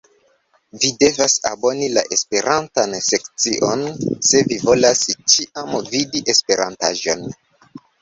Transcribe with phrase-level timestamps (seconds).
[0.83, 3.87] Vi devas aboni la esperantan sekcion
[4.33, 7.29] se vi volas ĉiam vidi esperantaĵon